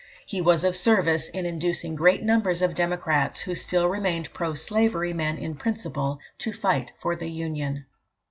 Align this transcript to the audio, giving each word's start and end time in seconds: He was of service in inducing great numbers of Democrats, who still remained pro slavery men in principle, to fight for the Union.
He 0.25 0.41
was 0.41 0.63
of 0.63 0.75
service 0.75 1.29
in 1.29 1.45
inducing 1.45 1.93
great 1.93 2.23
numbers 2.23 2.63
of 2.63 2.73
Democrats, 2.73 3.41
who 3.41 3.53
still 3.53 3.87
remained 3.87 4.33
pro 4.33 4.55
slavery 4.55 5.13
men 5.13 5.37
in 5.37 5.53
principle, 5.53 6.19
to 6.39 6.51
fight 6.51 6.91
for 6.99 7.15
the 7.15 7.29
Union. 7.29 7.85